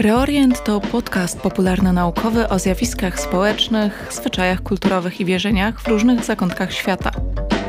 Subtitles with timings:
[0.00, 7.10] Reorient to podcast popularno-naukowy o zjawiskach społecznych, zwyczajach kulturowych i wierzeniach w różnych zakątkach świata.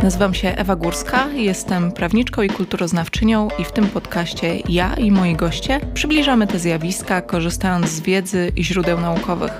[0.03, 5.35] Nazywam się Ewa Górska, jestem prawniczką i kulturoznawczynią i w tym podcaście ja i moi
[5.35, 9.51] goście przybliżamy te zjawiska, korzystając z wiedzy i źródeł naukowych.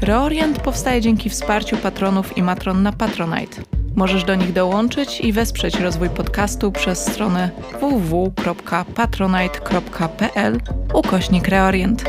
[0.00, 3.81] Reorient powstaje dzięki wsparciu patronów i matron na Patronite.
[3.96, 7.50] Możesz do nich dołączyć i wesprzeć rozwój podcastu przez stronę
[7.80, 10.60] www.patronite.pl
[10.94, 12.04] ukośnik Reorient.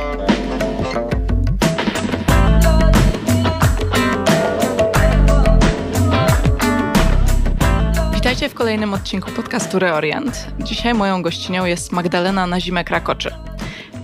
[8.14, 10.48] Witajcie w kolejnym odcinku podcastu Reorient.
[10.60, 13.53] Dzisiaj moją gościnią jest Magdalena Nazimek-Rakoczy.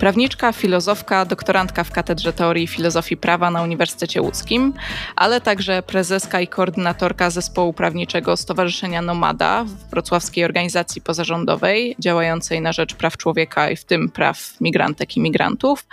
[0.00, 4.72] Prawniczka, filozofka, doktorantka w Katedrze Teorii i Filozofii Prawa na Uniwersytecie Łódzkim,
[5.16, 12.72] ale także prezeska i koordynatorka zespołu prawniczego Stowarzyszenia Nomada w wrocławskiej organizacji pozarządowej działającej na
[12.72, 15.86] rzecz praw człowieka i w tym praw migrantek i migrantów.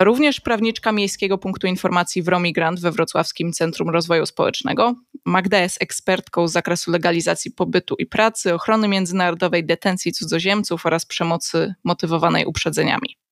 [0.00, 4.94] Również prawniczka Miejskiego Punktu Informacji w Romigrant we Wrocławskim Centrum Rozwoju Społecznego.
[5.24, 11.74] Magda jest ekspertką z zakresu legalizacji pobytu i pracy, ochrony międzynarodowej, detencji cudzoziemców oraz przemocy
[11.84, 13.27] motywowanej uprzedzeniami.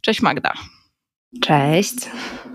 [0.00, 0.52] Cześć Magda.
[1.42, 1.94] Cześć.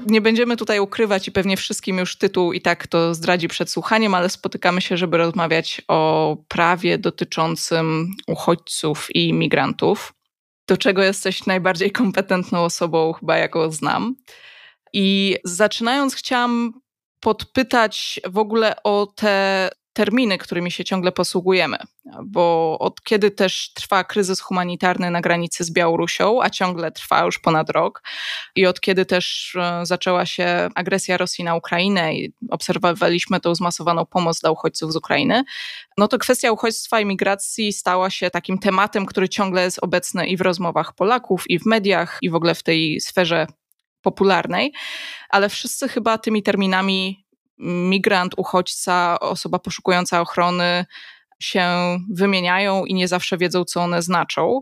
[0.06, 4.14] Nie będziemy tutaj ukrywać i pewnie wszystkim już tytuł i tak to zdradzi przed słuchaniem,
[4.16, 10.14] ale spotykamy się, żeby rozmawiać o prawie dotyczącym uchodźców i migrantów,
[10.68, 14.16] do czego jesteś najbardziej kompetentną osobą, chyba jaką znam.
[14.94, 16.74] I zaczynając, chciałam
[17.20, 19.70] podpytać w ogóle o te
[20.00, 21.78] terminy, którymi się ciągle posługujemy,
[22.24, 27.40] bo od kiedy też trwa kryzys humanitarny na granicy z Białorusią, a ciągle trwa już
[27.40, 28.04] ponad rok,
[28.56, 34.06] i od kiedy też e, zaczęła się agresja Rosji na Ukrainę i obserwowaliśmy tą zmasowaną
[34.06, 35.44] pomoc dla uchodźców z Ukrainy,
[35.98, 40.38] no to kwestia uchodźstwa i migracji stała się takim tematem, który ciągle jest obecny i
[40.38, 43.48] w rozmowach Polaków, i w mediach, i w ogóle w tej sferze
[44.02, 44.74] popularnej,
[45.30, 47.29] ale wszyscy chyba tymi terminami
[47.60, 50.86] migrant, uchodźca, osoba poszukująca ochrony
[51.40, 51.64] się
[52.12, 54.62] wymieniają i nie zawsze wiedzą, co one znaczą.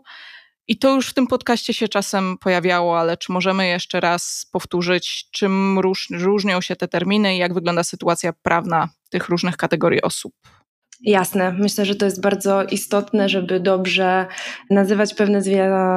[0.68, 5.28] I to już w tym podcaście się czasem pojawiało, ale czy możemy jeszcze raz powtórzyć,
[5.32, 10.34] czym róż, różnią się te terminy i jak wygląda sytuacja prawna tych różnych kategorii osób?
[11.02, 11.54] Jasne.
[11.54, 14.28] Myślę, że to jest bardzo istotne, żeby dobrze
[14.70, 15.42] nazywać pewne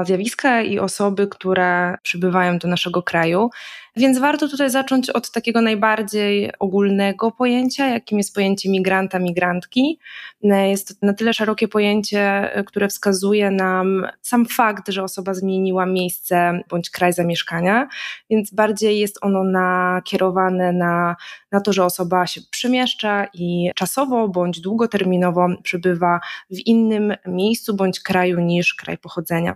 [0.05, 3.51] zjawiska i osoby, które przybywają do naszego kraju.
[3.97, 9.99] Więc warto tutaj zacząć od takiego najbardziej ogólnego pojęcia, jakim jest pojęcie migranta, migrantki.
[10.43, 16.61] Jest to na tyle szerokie pojęcie, które wskazuje nam sam fakt, że osoba zmieniła miejsce
[16.69, 17.89] bądź kraj zamieszkania,
[18.31, 21.17] więc bardziej jest ono nakierowane na,
[21.53, 28.01] na to, że osoba się przemieszcza i czasowo bądź długoterminowo przebywa w innym miejscu bądź
[28.01, 29.55] kraju niż kraj pochodzenia.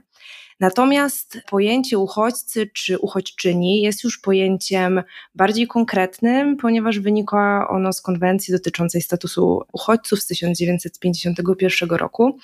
[0.60, 5.03] Natomiast pojęcie uchodźcy czy uchodźczyni jest już pojęciem
[5.34, 12.38] bardziej konkretnym, ponieważ wynika ono z konwencji dotyczącej statusu uchodźców z 1951 roku.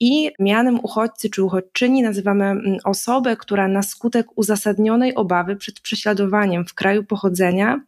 [0.00, 6.66] I mianem uchodźcy czy uchodźczyni nazywamy mm, osobę, która na skutek uzasadnionej obawy przed prześladowaniem
[6.66, 7.80] w kraju pochodzenia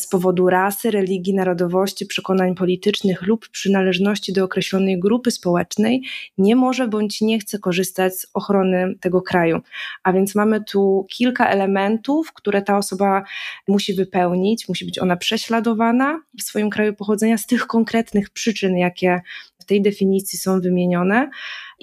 [0.00, 6.02] z powodu rasy, religii, narodowości, przekonań politycznych lub przynależności do określonej grupy społecznej
[6.38, 9.60] nie może bądź nie chce korzystać z ochrony tego kraju.
[10.02, 13.24] A więc mamy tu kilka elementów, które ta osoba
[13.68, 14.68] musi wypełnić.
[14.68, 19.20] Musi być ona prześladowana w swoim kraju pochodzenia z tych konkretnych przyczyn, jakie
[19.58, 21.30] w tej definicji są wymienione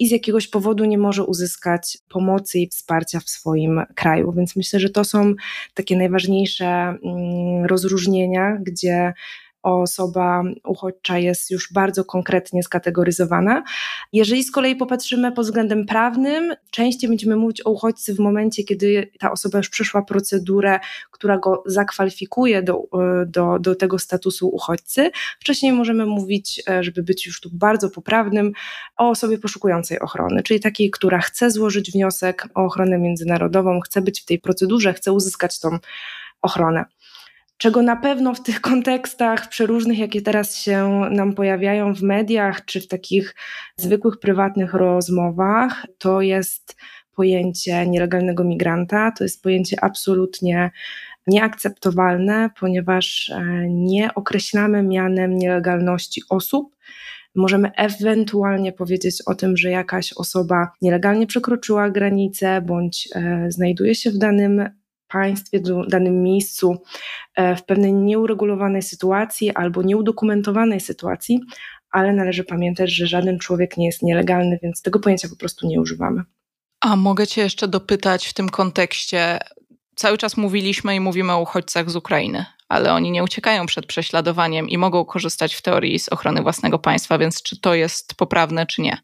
[0.02, 4.32] i z jakiegoś powodu nie może uzyskać pomocy i wsparcia w swoim kraju.
[4.32, 5.34] Więc myślę, że to są
[5.74, 9.12] takie najważniejsze mm, rozróżnienia, gdzie
[9.62, 13.62] osoba uchodźcza jest już bardzo konkretnie skategoryzowana.
[14.12, 19.10] Jeżeli z kolei popatrzymy pod względem prawnym, częściej będziemy mówić o uchodźcy w momencie, kiedy
[19.18, 20.80] ta osoba już przeszła procedurę,
[21.10, 22.82] która go zakwalifikuje do,
[23.26, 25.10] do, do tego statusu uchodźcy.
[25.40, 28.52] Wcześniej możemy mówić, e, żeby być już tu bardzo poprawnym,
[28.96, 34.20] o osobie poszukującej ochrony, czyli takiej, która chce złożyć wniosek o ochronę międzynarodową, chce być
[34.20, 35.78] w tej procedurze, chce uzyskać tą
[36.42, 36.84] ochronę
[37.62, 42.80] czego na pewno w tych kontekstach przeróżnych, jakie teraz się nam pojawiają w mediach, czy
[42.80, 43.34] w takich
[43.76, 46.76] zwykłych, prywatnych rozmowach, to jest
[47.16, 49.12] pojęcie nielegalnego migranta.
[49.18, 50.70] To jest pojęcie absolutnie
[51.26, 56.76] nieakceptowalne, ponieważ e, nie określamy mianem nielegalności osób.
[57.34, 64.10] Możemy ewentualnie powiedzieć o tym, że jakaś osoba nielegalnie przekroczyła granicę bądź e, znajduje się
[64.10, 64.81] w danym
[65.12, 66.82] państwie, w danym miejscu,
[67.34, 71.40] e, w pewnej nieuregulowanej sytuacji albo nieudokumentowanej sytuacji,
[71.90, 75.80] ale należy pamiętać, że żaden człowiek nie jest nielegalny, więc tego pojęcia po prostu nie
[75.80, 76.22] używamy.
[76.80, 79.38] A mogę Cię jeszcze dopytać w tym kontekście.
[79.94, 84.68] Cały czas mówiliśmy i mówimy o uchodźcach z Ukrainy, ale oni nie uciekają przed prześladowaniem
[84.68, 88.82] i mogą korzystać w teorii z ochrony własnego państwa, więc czy to jest poprawne, czy
[88.82, 88.98] nie?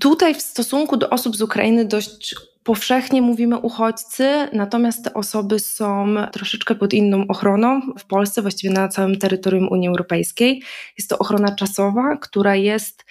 [0.00, 6.14] Tutaj w stosunku do osób z Ukrainy dość powszechnie mówimy uchodźcy, natomiast te osoby są
[6.32, 10.62] troszeczkę pod inną ochroną w Polsce, właściwie na całym terytorium Unii Europejskiej.
[10.98, 13.04] Jest to ochrona czasowa, która jest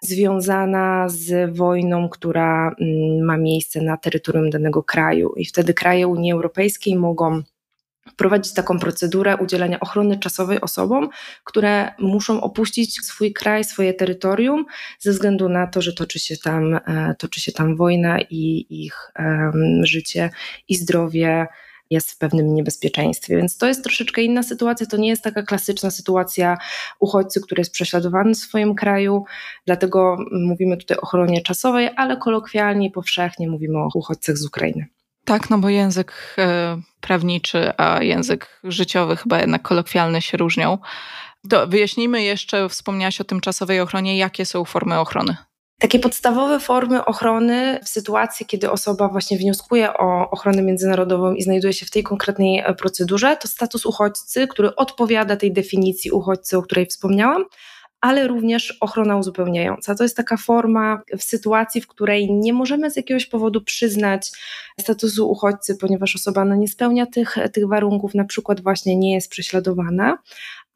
[0.00, 5.32] związana z wojną, która mm, ma miejsce na terytorium danego kraju.
[5.36, 7.42] I wtedy kraje Unii Europejskiej mogą
[8.18, 11.08] wprowadzić taką procedurę udzielenia ochrony czasowej osobom,
[11.44, 14.64] które muszą opuścić swój kraj, swoje terytorium
[14.98, 19.12] ze względu na to, że toczy się tam, e, toczy się tam wojna i ich
[19.82, 20.30] życie
[20.68, 21.46] i zdrowie
[21.90, 23.36] jest w pewnym niebezpieczeństwie.
[23.36, 24.86] Więc to jest troszeczkę inna sytuacja.
[24.86, 26.56] To nie jest taka klasyczna sytuacja
[27.00, 29.24] uchodźcy, który jest prześladowany w swoim kraju.
[29.66, 34.97] Dlatego mówimy tutaj o ochronie czasowej, ale kolokwialnie i powszechnie mówimy o uchodźcach z Ukrainy.
[35.28, 40.78] Tak, no bo język e, prawniczy, a język życiowy chyba jednak kolokwialny się różnią.
[41.50, 45.36] To wyjaśnijmy jeszcze, wspomniałaś o tymczasowej ochronie, jakie są formy ochrony?
[45.80, 51.72] Takie podstawowe formy ochrony w sytuacji, kiedy osoba właśnie wnioskuje o ochronę międzynarodową i znajduje
[51.72, 56.62] się w tej konkretnej e, procedurze, to status uchodźcy, który odpowiada tej definicji uchodźcy, o
[56.62, 57.44] której wspomniałam,
[58.00, 59.94] ale również ochrona uzupełniająca.
[59.94, 64.30] To jest taka forma w sytuacji, w której nie możemy z jakiegoś powodu przyznać
[64.80, 69.30] statusu uchodźcy, ponieważ osoba no, nie spełnia tych, tych warunków, na przykład właśnie nie jest
[69.30, 70.18] prześladowana,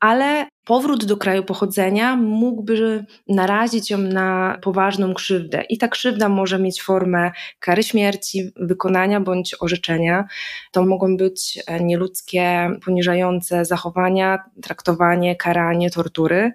[0.03, 5.63] ale powrót do kraju pochodzenia mógłby narazić ją na poważną krzywdę.
[5.69, 10.25] I ta krzywda może mieć formę kary śmierci, wykonania bądź orzeczenia.
[10.73, 16.53] To mogą być nieludzkie, poniżające zachowania, traktowanie, karanie, tortury,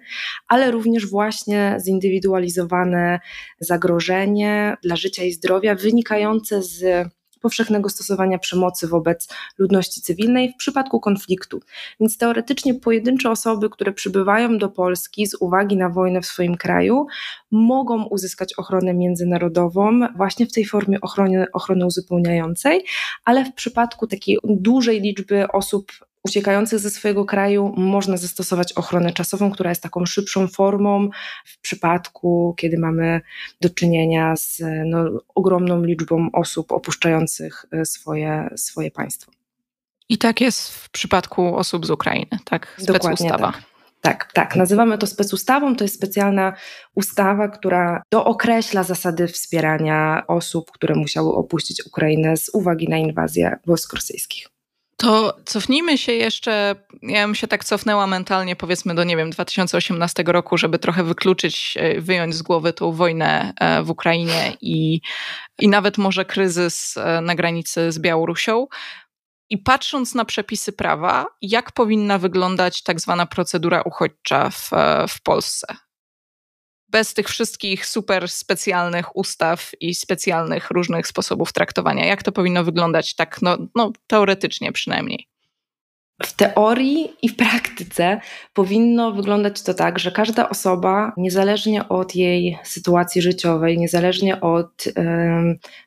[0.48, 3.20] ale również właśnie zindywidualizowane
[3.60, 7.08] zagrożenie dla życia i zdrowia wynikające z
[7.40, 11.60] powszechnego stosowania przemocy wobec ludności cywilnej w przypadku konfliktu.
[12.00, 17.06] Więc teoretycznie pojedyncze osoby, które przybywają do Polski z uwagi na wojnę w swoim kraju,
[17.50, 22.84] mogą uzyskać ochronę międzynarodową właśnie w tej formie ochrony, ochrony uzupełniającej,
[23.24, 25.92] ale w przypadku takiej dużej liczby osób
[26.28, 31.08] uciekających ze swojego kraju można zastosować ochronę czasową, która jest taką szybszą formą
[31.44, 33.20] w przypadku, kiedy mamy
[33.60, 35.04] do czynienia z no,
[35.34, 39.32] ogromną liczbą osób opuszczających e, swoje, swoje państwo.
[40.08, 42.76] I tak jest w przypadku osób z Ukrainy, tak?
[42.78, 43.52] Specustawa.
[43.52, 43.62] Tak.
[44.00, 44.56] Tak, tak.
[44.56, 45.76] Nazywamy to specustawą.
[45.76, 46.52] To jest specjalna
[46.94, 53.94] ustawa, która dookreśla zasady wspierania osób, które musiały opuścić Ukrainę z uwagi na inwazję wojsk
[53.94, 54.48] rosyjskich.
[55.00, 60.24] To cofnijmy się jeszcze, ja bym się tak cofnęła mentalnie powiedzmy do, nie wiem, 2018
[60.26, 65.00] roku, żeby trochę wykluczyć, e, wyjąć z głowy tą wojnę e, w Ukrainie i,
[65.58, 68.66] i nawet może kryzys e, na granicy z Białorusią.
[69.50, 74.70] I patrząc na przepisy prawa, jak powinna wyglądać tak zwana procedura uchodźcza w,
[75.08, 75.87] w Polsce?
[76.88, 82.06] Bez tych wszystkich super specjalnych ustaw i specjalnych różnych sposobów traktowania.
[82.06, 85.28] Jak to powinno wyglądać tak no, no, teoretycznie przynajmniej?
[86.38, 88.20] Teorii i w praktyce
[88.54, 94.84] powinno wyglądać to tak, że każda osoba, niezależnie od jej sytuacji życiowej, niezależnie od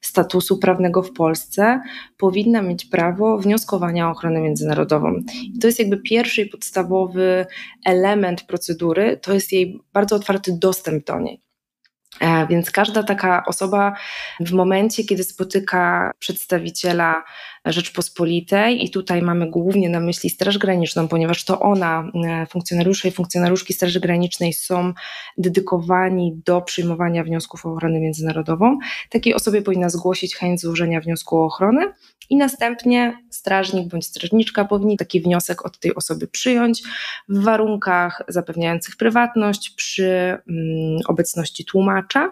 [0.02, 1.82] statusu prawnego w Polsce,
[2.18, 5.14] powinna mieć prawo wnioskowania o ochronę międzynarodową.
[5.56, 7.46] I to jest jakby pierwszy i podstawowy
[7.86, 11.42] element procedury, to jest jej bardzo otwarty dostęp do niej.
[12.20, 13.94] E, więc każda taka osoba
[14.40, 17.24] w momencie, kiedy spotyka przedstawiciela
[17.66, 23.12] Rzeczpospolitej, i tutaj mamy głównie na myśli Straż Graniczną, ponieważ to ona, e, funkcjonariusze i
[23.12, 24.94] funkcjonariuszki Straży Granicznej są
[25.38, 28.78] dedykowani do przyjmowania wniosków o ochronę międzynarodową,
[29.10, 31.94] takiej osobie powinna zgłosić chęć złożenia wniosku o ochronę.
[32.30, 36.84] I następnie strażnik bądź strażniczka powinni taki wniosek od tej osoby przyjąć
[37.30, 42.32] w warunkach zapewniających prywatność przy mm, obecności tłumacza.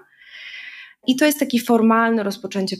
[1.07, 2.77] I to jest takie formalne rozpoczęcie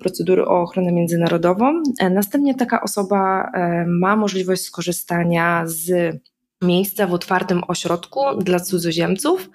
[0.00, 1.82] procedury o ochronę międzynarodową.
[2.00, 6.16] E, następnie taka osoba e, ma możliwość skorzystania z
[6.62, 9.50] miejsca w otwartym ośrodku dla cudzoziemców,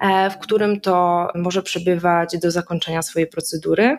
[0.00, 3.98] e, w którym to może przebywać do zakończenia swojej procedury.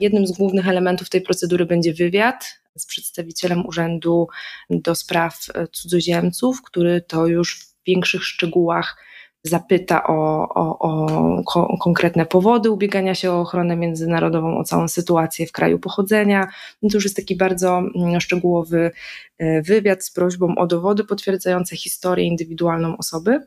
[0.00, 4.28] Jednym z głównych elementów tej procedury będzie wywiad z przedstawicielem Urzędu
[4.70, 8.96] do Spraw Cudzoziemców, który to już w większych szczegółach
[9.42, 15.52] zapyta o, o, o, konkretne powody ubiegania się o ochronę międzynarodową, o całą sytuację w
[15.52, 16.48] kraju pochodzenia.
[16.82, 18.90] No to już jest taki bardzo mm, szczegółowy
[19.38, 23.40] e, wywiad z prośbą o dowody potwierdzające historię indywidualną osoby.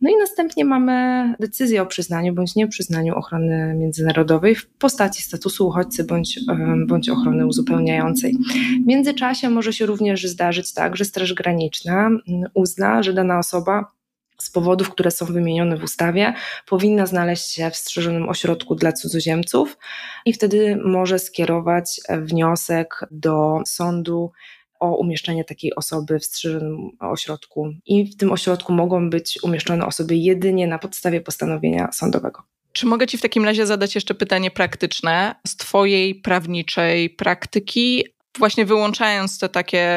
[0.00, 6.04] No i następnie mamy decyzję o przyznaniu bądź nieprzyznaniu ochrony międzynarodowej w postaci statusu uchodźcy
[6.04, 6.40] bądź,
[6.86, 8.36] bądź ochrony uzupełniającej.
[8.84, 13.97] W międzyczasie może się również zdarzyć tak, że Straż Graniczna mm, uzna, że dana osoba
[14.40, 16.34] z powodów, które są wymienione w ustawie,
[16.66, 19.78] powinna znaleźć się w strzeżonym ośrodku dla cudzoziemców
[20.24, 24.32] i wtedy może skierować wniosek do sądu
[24.80, 27.72] o umieszczenie takiej osoby w strzeżonym ośrodku.
[27.86, 32.42] I w tym ośrodku mogą być umieszczone osoby jedynie na podstawie postanowienia sądowego.
[32.72, 38.04] Czy mogę Ci w takim razie zadać jeszcze pytanie praktyczne z Twojej prawniczej praktyki?
[38.38, 39.88] Właśnie wyłączając te takie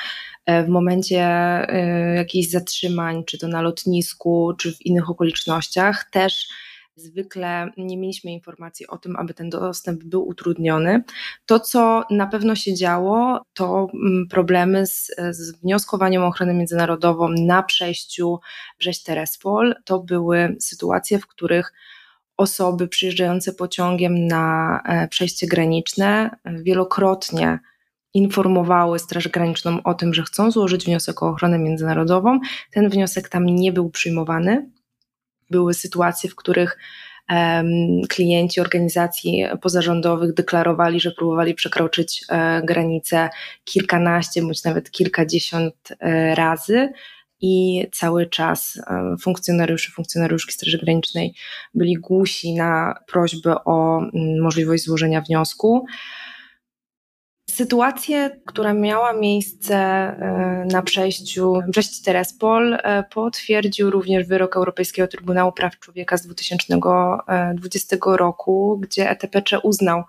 [0.47, 1.25] w momencie
[2.13, 6.47] y, jakichś zatrzymań, czy to na lotnisku, czy w innych okolicznościach, też
[6.95, 11.03] zwykle nie mieliśmy informacji o tym, aby ten dostęp był utrudniony.
[11.45, 17.29] To, co na pewno się działo, to mm, problemy z, z wnioskowaniem o ochronę międzynarodową
[17.29, 18.39] na przejściu
[18.79, 19.73] Brześć-Terespol.
[19.85, 21.73] To były sytuacje, w których
[22.37, 27.59] osoby przyjeżdżające pociągiem na e, przejście graniczne wielokrotnie
[28.13, 32.39] informowały Straż Graniczną o tym, że chcą złożyć wniosek o ochronę międzynarodową.
[32.71, 34.69] Ten wniosek tam nie był przyjmowany
[35.49, 36.77] były sytuacje, w których
[38.09, 43.29] klienci organizacji pozarządowych deklarowali, że próbowali przekroczyć e, granicę
[43.63, 46.89] kilkanaście bądź nawet kilkadziesiąt e, razy.
[47.45, 48.81] I cały czas
[49.21, 51.33] funkcjonariusze, funkcjonariuszki Straży Granicznej
[51.73, 55.85] byli głusi na prośbę o mm, możliwość złożenia wniosku.
[57.53, 65.79] Sytuację, która miała miejsce e, na przejściu Brześć-Terespol e, potwierdził również wyrok Europejskiego Trybunału Praw
[65.79, 70.03] Człowieka z 2020 e, roku, gdzie ETPC uznał,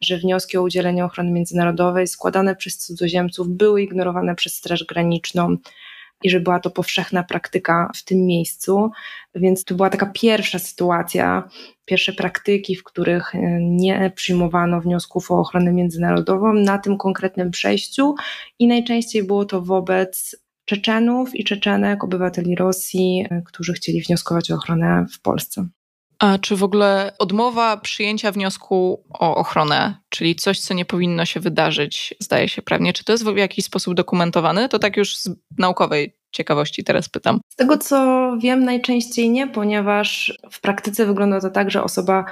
[0.00, 5.56] że wnioski o udzielenie ochrony międzynarodowej składane przez cudzoziemców były ignorowane przez Straż Graniczną
[6.22, 8.90] i że była to powszechna praktyka w tym miejscu.
[9.34, 11.48] Więc to była taka pierwsza sytuacja,
[11.84, 18.14] pierwsze praktyki, w których e, nie przyjmowano wniosków o ochronę międzynarodową na tym konkretnym przejściu
[18.58, 24.54] i najczęściej było to wobec Czeczenów i Czeczenek, obywateli Rosji, e, którzy chcieli wnioskować o
[24.54, 25.68] ochronę w Polsce.
[26.18, 31.40] A czy w ogóle odmowa przyjęcia wniosku o ochronę, czyli coś, co nie powinno się
[31.40, 34.68] wydarzyć, zdaje się prawnie, czy to jest w jakiś sposób dokumentowane?
[34.68, 37.40] To tak już z naukowej ciekawości teraz pytam.
[37.48, 42.24] Z tego co wiem, najczęściej nie, ponieważ w praktyce wygląda to tak, że osoba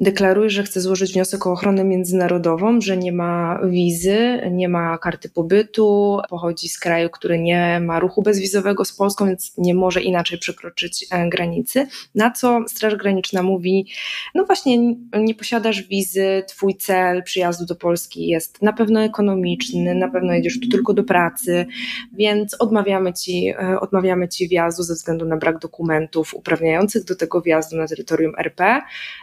[0.00, 5.28] deklaruje, że chce złożyć wniosek o ochronę międzynarodową, że nie ma wizy, nie ma karty
[5.28, 10.38] pobytu, pochodzi z kraju, który nie ma ruchu bezwizowego z Polską, więc nie może inaczej
[10.38, 11.86] przekroczyć e, granicy.
[12.14, 13.86] Na co Straż Graniczna mówi:
[14.34, 14.78] No właśnie,
[15.18, 20.60] nie posiadasz wizy, twój cel przyjazdu do Polski jest na pewno ekonomiczny, na pewno jedziesz
[20.60, 21.66] tu tylko do pracy,
[22.12, 27.40] więc odmawiamy ci, e, odmawiamy ci wjazdu ze względu na brak dokumentów uprawniających do tego
[27.40, 28.80] wjazdu na terytorium RP.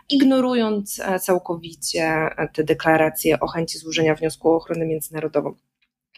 [0.09, 5.55] Ignorują ignorując e, całkowicie e, te deklaracje o chęci złożenia wniosku o ochronę międzynarodową.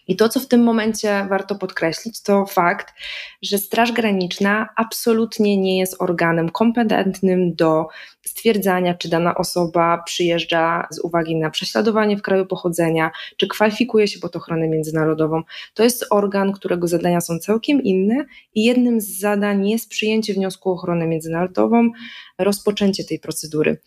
[0.08, 2.94] I to, co w tym momencie warto podkreślić, to fakt,
[3.42, 7.88] że Straż Graniczna absolutnie nie jest organem kompetentnym do
[8.25, 14.20] stwierdzania, czy dana osoba przyjeżdża z uwagi na prześladowanie w kraju pochodzenia, czy kwalifikuje się
[14.20, 15.42] pod ochronę międzynarodową.
[15.74, 18.25] To jest organ, którego zadania są całkiem inne
[18.56, 21.89] i jednym z zadań jest przyjęcie wniosku o ochronę międzynarodową,
[22.38, 23.77] rozpoczęcie tej procedury.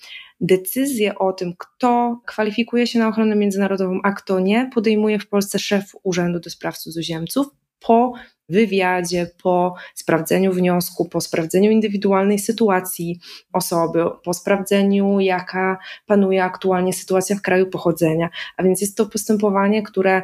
[0.41, 5.59] Decyzję o tym, kto kwalifikuje się na ochronę międzynarodową, a kto nie, podejmuje w Polsce
[5.59, 7.47] szef Urzędu do Spraw Cudzoziemców
[7.81, 8.13] po
[8.49, 13.21] wywiadzie, po sprawdzeniu wniosku, po sprawdzeniu indywidualnej sytuacji
[13.53, 18.29] osoby, po sprawdzeniu, jaka panuje aktualnie sytuacja w kraju pochodzenia.
[18.57, 20.23] A więc jest to postępowanie, które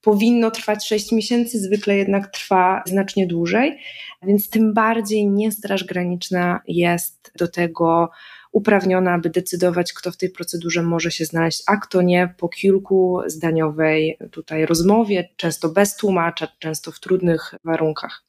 [0.00, 3.78] powinno trwać 6 miesięcy, zwykle jednak trwa znacznie dłużej,
[4.22, 8.10] więc tym bardziej nie Straż Graniczna jest do tego
[8.56, 13.22] uprawniona, aby decydować, kto w tej procedurze może się znaleźć, a kto nie, po kilku
[13.26, 18.24] zdaniowej tutaj rozmowie, często bez tłumacza, często w trudnych warunkach.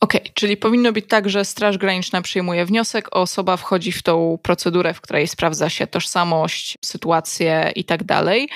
[0.00, 4.38] Okej, okay, czyli powinno być tak, że Straż Graniczna przyjmuje wniosek, osoba wchodzi w tą
[4.42, 8.48] procedurę, w której sprawdza się tożsamość, sytuację i tak dalej.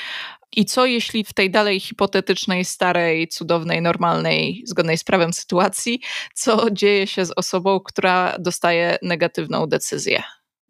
[0.57, 6.01] I co jeśli w tej dalej hipotetycznej, starej, cudownej, normalnej, zgodnej z prawem sytuacji,
[6.35, 10.23] co dzieje się z osobą, która dostaje negatywną decyzję?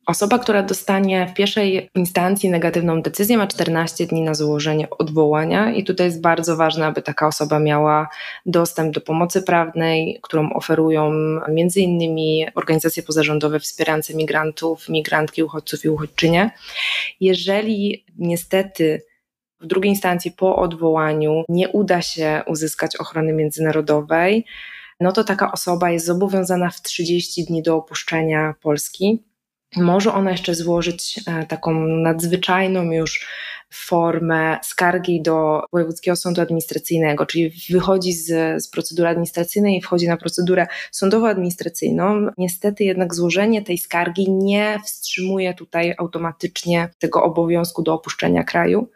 [0.08, 5.84] Osoba, która dostanie w pierwszej instancji negatywną decyzję, ma 14 dni na złożenie odwołania, i
[5.84, 8.08] tutaj jest bardzo ważne, aby taka osoba miała
[8.46, 11.12] dostęp do pomocy prawnej, którą oferują
[11.76, 16.50] innymi organizacje pozarządowe wspierające migrantów, migrantki, uchodźców i uchodźczynie.
[17.20, 19.02] Jeżeli niestety
[19.60, 24.44] w drugiej instancji po odwołaniu nie uda się uzyskać ochrony międzynarodowej,
[25.00, 29.27] no to taka osoba jest zobowiązana w 30 dni do opuszczenia Polski.
[29.76, 33.26] Może ona jeszcze złożyć e, taką nadzwyczajną już
[33.74, 40.16] formę skargi do Wojewódzkiego Sądu Administracyjnego, czyli wychodzi z, z procedury administracyjnej i wchodzi na
[40.16, 42.28] procedurę sądowo-administracyjną.
[42.38, 48.88] Niestety jednak złożenie tej skargi nie wstrzymuje tutaj automatycznie tego obowiązku do opuszczenia kraju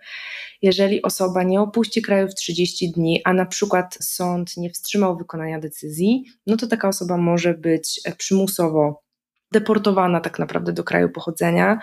[0.63, 5.61] jeżeli osoba nie opuści kraju w 30 dni, a na przykład sąd nie wstrzymał wykonania
[5.61, 9.03] decyzji, no to taka osoba może być przymusowo
[9.53, 11.79] deportowana tak naprawdę do kraju pochodzenia,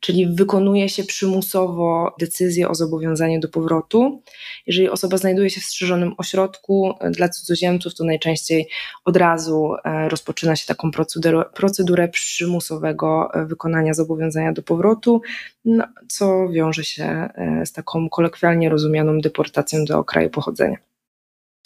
[0.00, 4.22] czyli wykonuje się przymusowo decyzję o zobowiązaniu do powrotu.
[4.66, 8.68] Jeżeli osoba znajduje się w strzeżonym ośrodku e, dla cudzoziemców, to najczęściej
[9.04, 15.22] od razu e, rozpoczyna się taką procedurę, procedurę przymusowego e, wykonania zobowiązania do powrotu,
[15.64, 17.28] no, co wiąże się
[17.64, 20.93] z taką kolokwialnie rozumianą deportacją do kraju pochodzenia.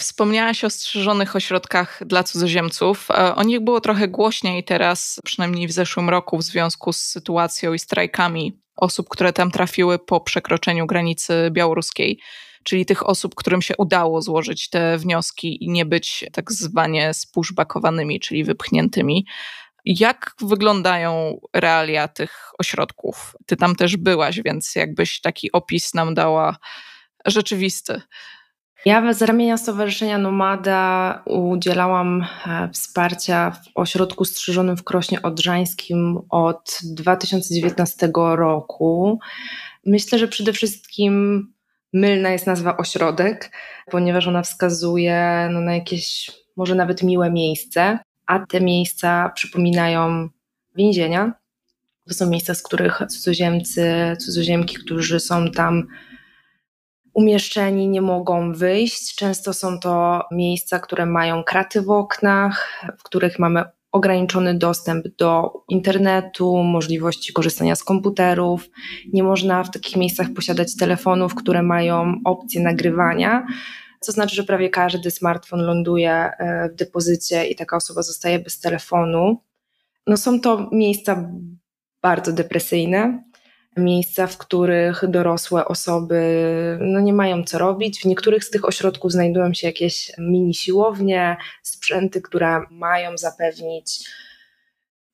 [0.01, 3.11] Wspomniałaś o strzeżonych ośrodkach dla cudzoziemców.
[3.11, 7.73] E, o nich było trochę głośniej teraz, przynajmniej w zeszłym roku, w związku z sytuacją
[7.73, 12.21] i strajkami osób, które tam trafiły po przekroczeniu granicy białoruskiej,
[12.65, 18.21] czyli tych osób, którym się udało złożyć te wnioski i nie być tak zwanie spuszbakowanymi,
[18.21, 19.27] czyli wypchniętymi.
[19.85, 23.37] Jak wyglądają realia tych ośrodków?
[23.47, 26.57] Ty tam też byłaś, więc jakbyś taki opis nam dała
[27.27, 28.03] rzeczywisty.
[28.85, 36.79] Ja z ramienia Stowarzyszenia Nomada udzielałam e, wsparcia w ośrodku strzyżonym w Krośnie Odrzańskim od
[36.85, 39.19] 2019 roku.
[39.87, 41.45] Myślę, że przede wszystkim
[41.93, 43.53] mylna jest nazwa ośrodek,
[43.91, 50.29] ponieważ ona wskazuje no, na jakieś może nawet miłe miejsce, a te miejsca przypominają
[50.77, 51.33] więzienia.
[52.09, 55.87] To są miejsca, z których cudzoziemcy, cudzoziemki, którzy są tam
[57.19, 59.15] umieszczeni, nie mogą wyjść.
[59.15, 65.53] Często są to miejsca, które mają kraty w oknach, w których mamy ograniczony dostęp do
[65.69, 68.69] internetu, możliwości korzystania z komputerów.
[69.13, 73.47] Nie można w takich miejscach posiadać telefonów, które mają opcję nagrywania.
[74.01, 78.61] Co znaczy, że prawie każdy smartfon ląduje e, w depozycie i taka osoba zostaje bez
[78.61, 79.43] telefonu.
[80.07, 81.31] No są to miejsca
[82.03, 83.25] bardzo depresyjne,
[83.79, 86.23] miejsca, w których dorosłe osoby
[86.81, 88.01] no, nie mają co robić.
[88.01, 94.09] W niektórych z tych ośrodków znajdują się jakieś mini siłownie, sprzęty, które mają zapewnić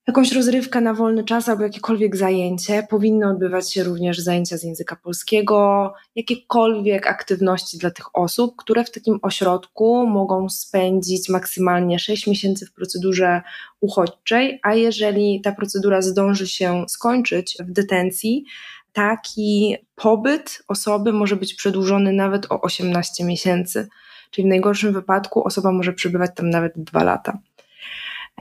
[0.07, 2.87] jakąś rozrywkę na wolny czas albo jakiekolwiek zajęcie.
[2.91, 8.91] Powinny odbywać się również zajęcia z języka polskiego, jakiekolwiek aktywności dla tych osób, które w
[8.91, 13.43] takim ośrodku mogą spędzić maksymalnie 6 miesięcy w procedurze
[13.81, 18.45] uchodźczej, a jeżeli ta procedura zdąży się skończyć w detencji,
[18.93, 23.89] taki pobyt osoby może być przedłużony nawet o 18 miesięcy.
[24.31, 27.39] Czyli w najgorszym wypadku osoba może przebywać tam nawet dwa lata.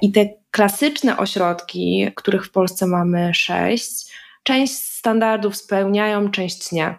[0.02, 6.98] I te klasyczne ośrodki, których w Polsce mamy sześć, część standardów spełniają, część nie.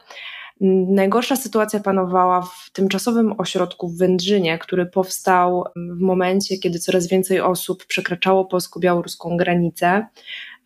[0.88, 7.40] Najgorsza sytuacja panowała w tymczasowym ośrodku w Wędrzynie, który powstał w momencie, kiedy coraz więcej
[7.40, 10.06] osób przekraczało polsko-białoruską granicę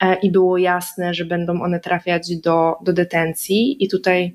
[0.01, 3.85] e, i było jasne, że będą one trafiać do, do detencji.
[3.85, 4.35] I tutaj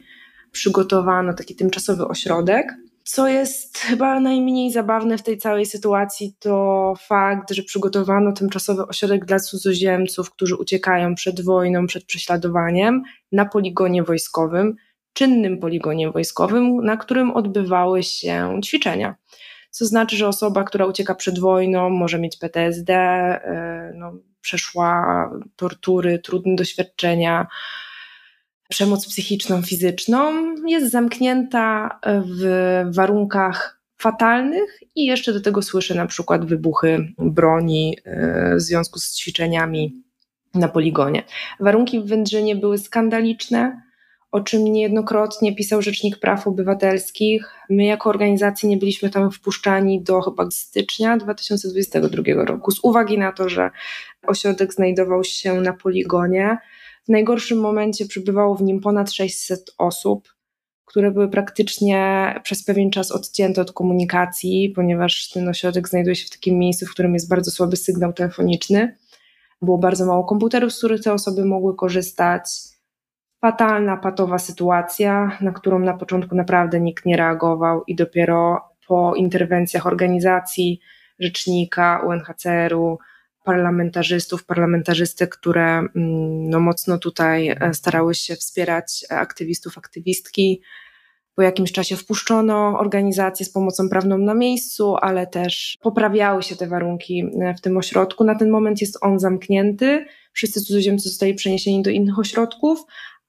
[0.52, 2.74] przygotowano taki tymczasowy ośrodek,
[3.04, 9.26] co jest chyba najmniej zabawne w tej całej sytuacji, to fakt, że przygotowano tymczasowy ośrodek
[9.26, 14.76] dla cudzoziemców, którzy uciekają przed wojną, przed prześladowaniem, na poligonie wojskowym,
[15.14, 19.16] czynnym poligonie wojskowym, na którym odbywały się ćwiczenia.
[19.72, 26.20] Co znaczy, że osoba, która ucieka przed wojną, może mieć PTSD, e, no, przeszła tortury,
[26.20, 27.48] trudne doświadczenia,
[28.74, 30.34] przemoc psychiczną, fizyczną,
[30.68, 38.56] jest zamknięta w warunkach fatalnych i jeszcze do tego słyszy na przykład wybuchy broni e,
[38.56, 39.94] w związku z ćwiczeniami
[40.54, 41.24] na poligonie.
[41.60, 43.82] Warunki w Wędrzynie były skandaliczne.
[44.32, 47.56] o czym niejednokrotnie pisał Rzecznik Praw Obywatelskich.
[47.70, 53.32] My jako organizacja nie byliśmy tam wpuszczani do chyba stycznia 2022 roku, z uwagi na
[53.32, 53.72] to, że
[54.28, 56.58] ośrodek znajdował się na poligonie.
[57.06, 60.34] W najgorszym momencie przybywało w nim ponad 600 osób,
[60.86, 66.30] które były praktycznie przez pewien czas odcięte od komunikacji, ponieważ ten ośrodek znajduje się w
[66.30, 68.98] takim miejscu, w którym jest bardzo słaby sygnał telefoniczny.
[69.62, 72.50] Było bardzo mało komputerów, z których te osoby mogły korzystać
[73.42, 79.88] fatalna, patowa sytuacja, na którą na początku naprawdę nikt nie reagował i dopiero po interwencjach
[79.88, 80.80] organizacji,
[81.20, 82.98] rzecznika, UNHCR-u,
[83.44, 85.90] parlamentarzystów, parlamentarzystek, które mm,
[86.50, 90.62] no, mocno tutaj e, starały się wspierać aktywistów, aktywistki.
[91.36, 96.68] Po jakimś czasie wpuszczono organizacje z pomocą prawną na miejscu, ale też poprawiały się te
[96.68, 98.24] warunki e, w tym ośrodku.
[98.24, 100.06] Na ten moment jest on zamknięty.
[100.34, 102.80] Wszyscy cudzoziemcy zostali przeniesieni do innych ośrodków,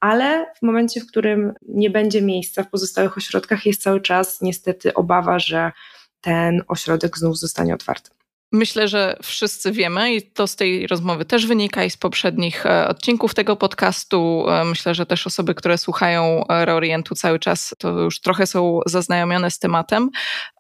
[0.01, 4.95] ale w momencie, w którym nie będzie miejsca w pozostałych ośrodkach, jest cały czas niestety
[4.95, 5.73] obawa, że
[6.21, 8.11] ten ośrodek znów zostanie otwarty.
[8.55, 12.89] Myślę, że wszyscy wiemy i to z tej rozmowy też wynika i z poprzednich e,
[12.89, 14.45] odcinków tego podcastu.
[14.49, 18.81] E, myślę, że też osoby, które słuchają e, Reorientu cały czas, to już trochę są
[18.87, 20.11] zaznajomione z tematem.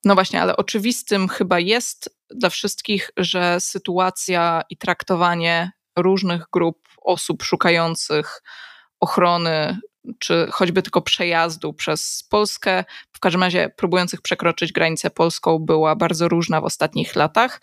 [0.04, 7.42] No właśnie, ale oczywistym chyba jest dla wszystkich, że sytuacja i traktowanie różnych grup osób
[7.42, 8.42] szukających
[9.00, 9.78] ochrony,
[10.18, 16.28] czy choćby tylko przejazdu przez Polskę, w każdym razie próbujących przekroczyć granicę polską, była bardzo
[16.28, 17.60] różna w ostatnich latach.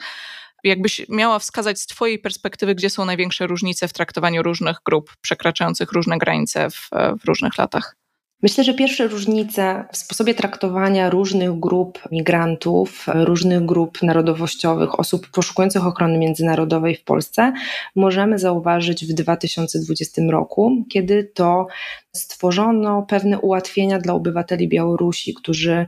[0.63, 5.91] Jakbyś miała wskazać z Twojej perspektywy, gdzie są największe różnice w traktowaniu różnych grup przekraczających
[5.91, 6.89] różne granice w,
[7.21, 8.00] w różnych latach?
[8.43, 15.87] Myślę, że pierwsze różnice w sposobie traktowania różnych grup migrantów, różnych grup narodowościowych, osób poszukujących
[15.87, 17.53] ochrony międzynarodowej w Polsce
[17.95, 21.67] możemy zauważyć w 2020 roku, kiedy to
[22.11, 25.85] stworzono pewne ułatwienia dla obywateli Białorusi, którzy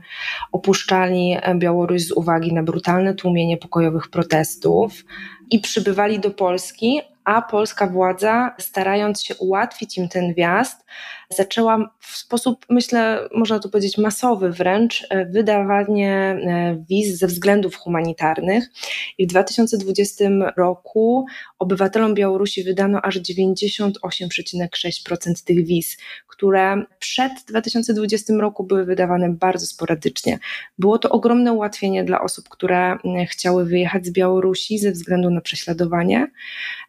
[0.52, 5.04] opuszczali Białoruś z uwagi na brutalne tłumienie pokojowych protestów
[5.50, 10.84] i przybywali do Polski, a polska władza, starając się ułatwić im ten wjazd,
[11.30, 17.76] zaczęła w sposób, myślę, można tu powiedzieć masowy wręcz, e, wydawanie e, wiz ze względów
[17.76, 18.70] humanitarnych.
[19.18, 20.24] I w 2020
[20.56, 21.26] roku
[21.58, 30.38] obywatelom Białorusi wydano aż 98,6% tych wiz, które przed 2020 roku były wydawane bardzo sporadycznie.
[30.78, 36.26] Było to ogromne ułatwienie dla osób, które chciały wyjechać z Białorusi ze względu na prześladowanie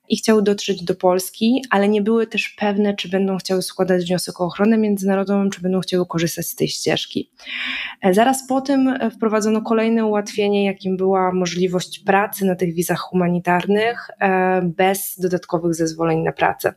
[0.10, 4.42] i chciały dotrzeć do Polski, ale nie były też pewne, czy będą chciały składać wniosek
[4.42, 7.32] o ochronę międzynarodową, czy będą chciały korzystać z tej ścieżki.
[8.02, 13.00] E, zaraz po tym e, wprowadzono kolejne ułatwienie, jakim była możliwość pracy na tych wizach
[13.00, 16.74] humanitarnych e, bez dodatkowych zezwoleń na pracę.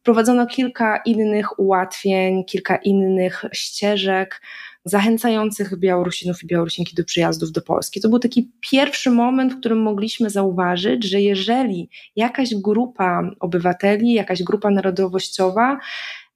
[0.00, 4.40] Wprowadzono kilka innych ułatwień, kilka innych ścieżek,
[4.84, 8.00] zachęcających Białorusinów i Białorusinki do przyjazdów do Polski.
[8.00, 14.42] To był taki pierwszy moment, w którym mogliśmy zauważyć, że jeżeli jakaś grupa obywateli, jakaś
[14.42, 15.78] grupa narodowościowa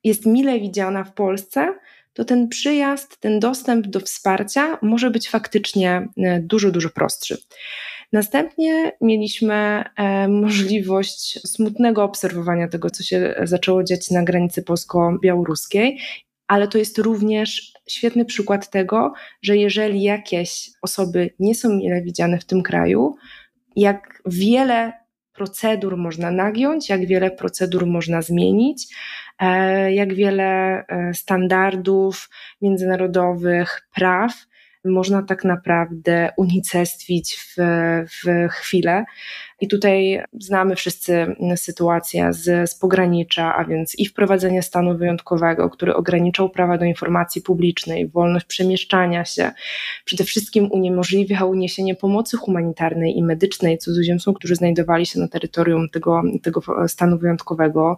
[0.04, 1.74] jest mile widziana w Polsce,
[2.12, 7.38] to ten przyjazd, ten dostęp do wsparcia może być faktycznie e, dużo, dużo prostszy.
[8.12, 15.98] Następnie mieliśmy e, możliwość smutnego obserwowania tego, co się zaczęło dziać na granicy polsko-białoruskiej,
[16.48, 22.38] ale to jest również świetny przykład tego, że jeżeli jakieś osoby nie są mile widziane
[22.38, 23.16] w tym kraju,
[23.76, 24.92] jak wiele
[25.32, 28.94] procedur można nagiąć, jak wiele procedur można zmienić,
[29.38, 32.30] e, jak wiele e, standardów
[32.62, 34.32] międzynarodowych, praw
[34.84, 37.56] można tak naprawdę unicestwić w,
[38.06, 39.04] w chwilę.
[39.60, 45.94] I tutaj znamy wszyscy sytuację z, z pogranicza, a więc i wprowadzenie stanu wyjątkowego, który
[45.94, 49.52] ograniczał prawa do informacji publicznej, wolność przemieszczania się,
[50.04, 56.22] przede wszystkim uniemożliwiał uniesienie pomocy humanitarnej i medycznej cudzoziemcom, którzy znajdowali się na terytorium tego,
[56.42, 57.96] tego stanu wyjątkowego.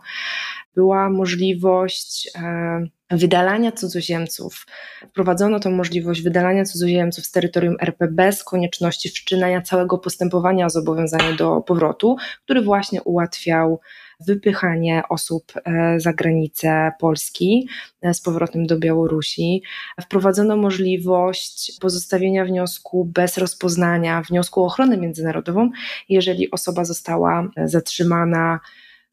[0.77, 4.67] Była możliwość e, wydalania cudzoziemców.
[5.09, 11.33] Wprowadzono tą możliwość wydalania cudzoziemców z terytorium RP bez konieczności wszczynania całego postępowania o zobowiązanie
[11.33, 13.81] do powrotu, który właśnie ułatwiał
[14.21, 17.69] wypychanie osób e, za granicę Polski
[18.03, 19.63] e, z powrotem do Białorusi.
[20.03, 25.71] Wprowadzono możliwość pozostawienia wniosku bez rozpoznania, wniosku o ochronę międzynarodową,
[26.09, 28.61] jeżeli osoba została zatrzymana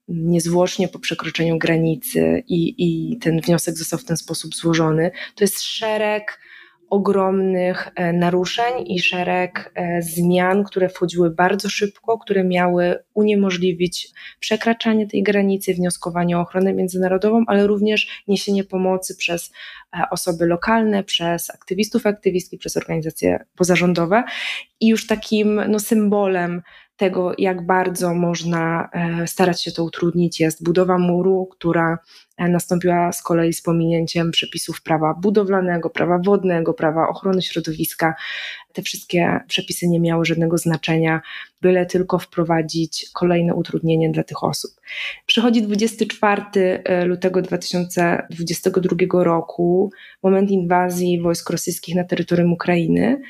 [0.07, 5.11] niezwłocznie po przekroczeniu granicy i, i ten wniosek został w ten sposób złożony.
[5.35, 6.39] To jest szereg
[6.93, 15.07] ogromnych e, naruszeń i szereg e, zmian, które wchodziły bardzo szybko, które miały uniemożliwić przekraczanie
[15.07, 19.51] tej granicy, wnioskowanie o ochronę międzynarodową, ale również niesienie pomocy przez
[19.95, 24.23] e, osoby lokalne, przez aktywistów, aktywistki, przez organizacje pozarządowe.
[24.79, 26.61] I już takim no, symbolem
[26.97, 31.97] tego, jak bardzo można e, starać się to utrudnić, jest budowa muru, która
[32.37, 38.15] e, nastąpiła z kolei z pominięciem przepisów prawa budowlanego, prawa wodnego, prawa ochrony środowiska.
[38.73, 41.21] Te wszystkie przepisy nie miały żadnego znaczenia,
[41.61, 44.71] byle tylko wprowadzić kolejne utrudnienie dla tych osób.
[45.25, 49.91] Przychodzi 24 e, lutego 2022 roku,
[50.23, 53.21] moment inwazji wojsk rosyjskich na terytorium Ukrainy.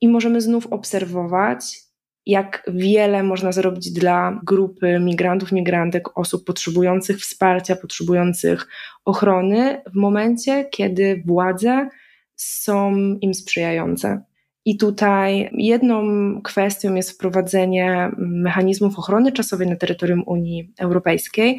[0.00, 1.83] I możemy znów obserwować,
[2.26, 8.68] jak wiele można zrobić dla grupy migrantów, migrantek, osób potrzebujących wsparcia, potrzebujących
[9.04, 11.88] ochrony w momencie, kiedy władze
[12.36, 14.22] są im sprzyjające.
[14.64, 16.02] I tutaj jedną
[16.42, 21.58] kwestią jest wprowadzenie mechanizmów ochrony czasowej na terytorium Unii Europejskiej,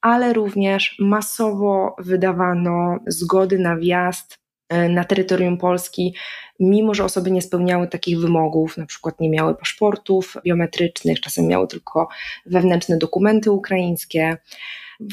[0.00, 6.14] ale również masowo wydawano zgody na wjazd na terytorium Polski
[6.60, 11.68] mimo że osoby nie spełniały takich wymogów, na przykład nie miały paszportów biometrycznych, czasem miały
[11.68, 12.08] tylko
[12.46, 14.36] wewnętrzne dokumenty ukraińskie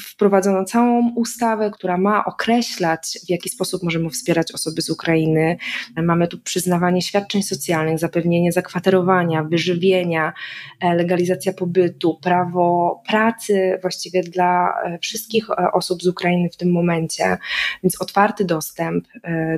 [0.02, 5.58] wprowadzono całą ustawę, która ma określać, w jaki sposób możemy wspierać osoby z Ukrainy.
[5.96, 10.34] Mamy tu przyznawanie świadczeń socjalnych, zapewnienie zakwaterowania, wyżywienia,
[10.80, 16.72] e, legalizacja pobytu, prawo pracy właściwie dla e, wszystkich e, osób z Ukrainy w tym
[16.72, 17.38] momencie,
[17.84, 19.08] więc otwarty dostęp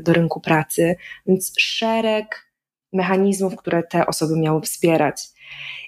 [0.02, 0.96] do rynku pracy,
[1.28, 2.53] więc szereg
[2.94, 5.22] mechanizmów, które te osoby miały wspierać.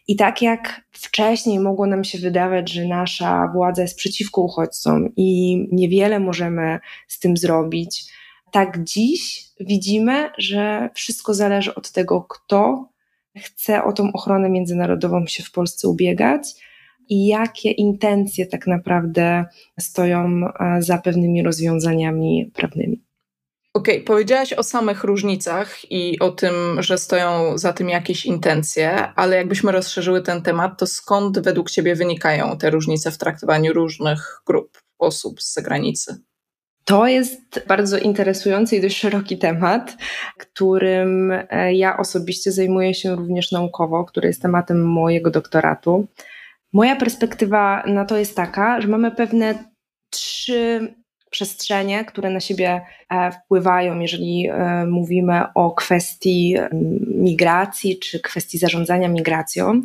[0.08, 5.58] I tak jak wcześniej mogło nam się wydawać, że nasza władza jest przeciwko uchodźcom i
[5.72, 8.14] niewiele możemy z tym zrobić,
[8.52, 12.90] tak dziś widzimy, że wszystko zależy od tego, kto
[13.38, 16.42] chce o tą ochronę międzynarodową się w Polsce ubiegać
[17.10, 19.46] i jakie intencje tak naprawdę
[19.80, 23.02] stoją e, za pewnymi rozwiązaniami prawnymi.
[23.76, 29.14] Okej, okay, powiedziałaś o samych różnicach i o tym, że stoją za tym jakieś intencje,
[29.16, 34.42] ale jakbyśmy rozszerzyły ten temat, to skąd według Ciebie wynikają te różnice w traktowaniu różnych
[34.46, 36.18] grup osób z zagranicy?
[36.86, 39.98] To jest bardzo interesujący i dość szeroki temat,
[40.38, 46.08] którym e, ja osobiście zajmuję się również naukowo, który jest tematem mojego doktoratu.
[46.74, 49.64] Moja perspektywa na to jest taka, że mamy pewne
[50.10, 50.96] trzy
[51.36, 56.56] przestrzenie, które na siebie e, wpływają, jeżeli e, mówimy o kwestii
[57.08, 59.82] migracji czy kwestii zarządzania migracją.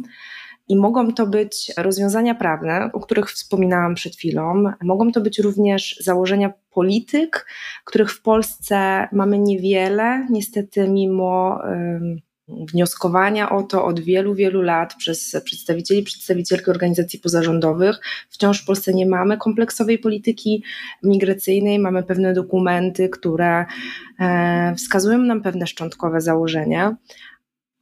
[0.69, 4.65] I mogą to być rozwiązania prawne, o których wspominałam przed chwilą.
[4.83, 7.47] Mogą to być również założenia polityk,
[7.85, 11.61] których w Polsce mamy niewiele, niestety, mimo
[12.73, 18.01] wnioskowania o to od wielu, wielu lat przez przedstawicieli, przedstawicielki organizacji pozarządowych.
[18.31, 20.65] Wciąż w Polsce nie mamy kompleksowej polityki
[21.03, 23.67] migracyjnej, mamy pewne dokumenty, które
[24.21, 26.97] e, wskazują nam pewne szczątkowe założenia,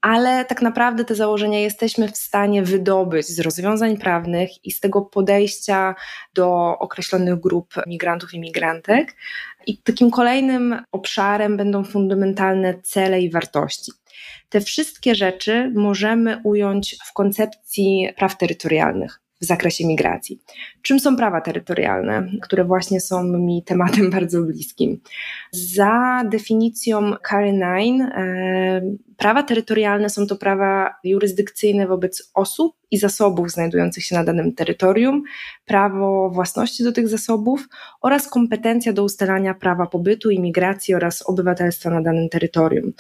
[0.01, 5.03] ale tak naprawdę te założenia jesteśmy w stanie wydobyć z rozwiązań prawnych i z tego
[5.03, 5.95] podejścia
[6.35, 9.17] do określonych grup migrantów i migrantek.
[9.67, 13.93] I takim kolejnym obszarem będą fundamentalne cele i wartości.
[14.49, 20.41] Te wszystkie rzeczy możemy ująć w koncepcji praw terytorialnych w zakresie migracji.
[20.83, 25.01] Czym są prawa terytorialne, które właśnie są mi tematem bardzo bliskim?
[25.53, 33.51] Za definicją CARE 9 e, prawa terytorialne są to prawa jurysdykcyjne wobec osób i zasobów
[33.51, 35.23] znajdujących się na danym terytorium,
[35.65, 37.69] prawo własności do tych zasobów
[38.01, 42.93] oraz kompetencja do ustalania prawa pobytu, imigracji oraz obywatelstwa na danym terytorium.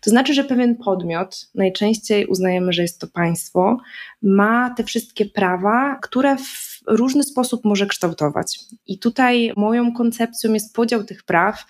[0.00, 3.78] To znaczy, że pewien podmiot, najczęściej uznajemy, że jest to państwo,
[4.22, 8.58] ma te wszystkie prawa, które w różny sposób może kształtować.
[8.86, 11.64] I tutaj moją koncepcją jest podział tych praw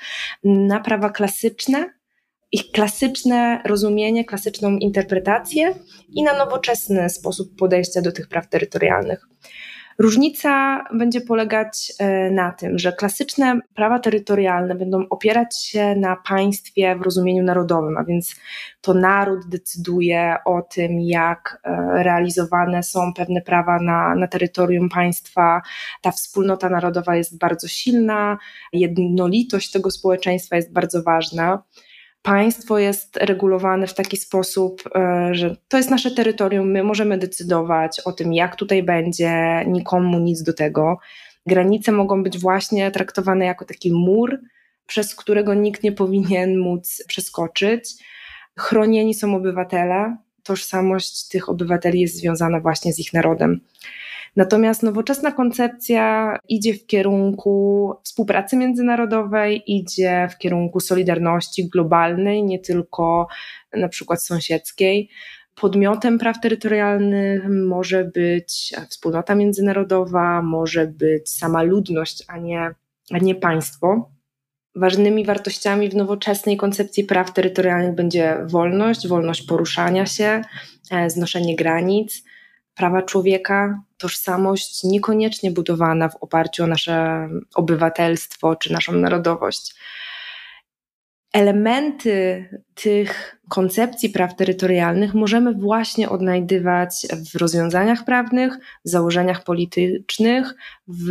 [0.45, 1.91] na prawa klasyczne
[2.55, 5.75] ich klasyczne rozumienie, klasyczną interpretację
[6.13, 9.29] i na nowoczesny sposób podejścia do tych praw terytorialnych.
[9.99, 16.97] Różnica będzie polegać e, na tym, że klasyczne prawa terytorialne będą opierać się na państwie
[16.97, 18.37] w rozumieniu narodowym, a więc
[18.81, 25.63] to naród decyduje o tym, jak e, realizowane są pewne prawa na, na terytorium państwa.
[26.03, 28.39] Ta wspólnota narodowa jest bardzo silna,
[28.73, 31.63] jednolitość tego społeczeństwa jest bardzo ważna
[32.25, 38.01] państwo jest regulowane w taki sposób, e, że to jest nasze terytorium, my możemy decydować
[38.01, 40.99] o tym, jak tutaj będzie, nikomu nic do tego.
[41.47, 44.41] Granice mogą być właśnie traktowane jako taki mur,
[44.87, 47.91] przez którego nikt nie powinien móc przeskoczyć.
[48.59, 53.61] Chronieni są obywatele, tożsamość tych obywateli jest związana właśnie z ich narodem.
[54.37, 63.29] Natomiast nowoczesna koncepcja idzie w kierunku współpracy międzynarodowej, idzie w kierunku solidarności globalnej, nie tylko
[63.77, 65.09] na przykład sąsiedzkiej.
[65.61, 72.75] Podmiotem praw terytorialnych może być wspólnota międzynarodowa, może być sama ludność, a nie,
[73.11, 74.11] a nie państwo.
[74.77, 80.43] Ważnymi wartościami w nowoczesnej koncepcji praw terytorialnych będzie wolność, wolność poruszania się,
[80.91, 82.25] e, znoszenie granic,
[82.75, 89.75] prawa człowieka, tożsamość niekoniecznie budowana w oparciu o nasze obywatelstwo czy naszą narodowość.
[91.33, 100.55] Elementy tych koncepcji praw terytorialnych możemy właśnie odnajdywać w rozwiązaniach prawnych, w założeniach politycznych,
[100.89, 101.11] w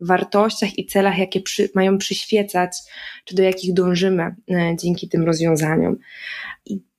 [0.00, 2.76] wartościach i celach, jakie przy, mają przyświecać,
[3.24, 5.96] czy do jakich dążymy e, dzięki tym rozwiązaniom.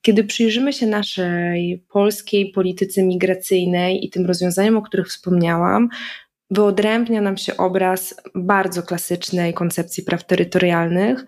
[0.05, 5.89] Kiedy przyjrzymy się naszej polskiej polityce migracyjnej i tym rozwiązaniom, o których wspomniałam,
[6.51, 11.25] wyodrębnia nam się obraz bardzo klasycznej koncepcji praw terytorialnych,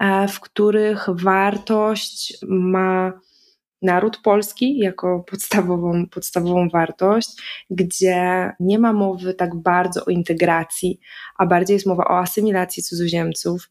[0.00, 3.12] e, w których wartość ma
[3.82, 7.28] naród polski jako podstawową, podstawową wartość,
[7.70, 11.00] gdzie nie ma mowy tak bardzo o integracji,
[11.38, 13.70] a bardziej jest mowa o asymilacji cudzoziemców,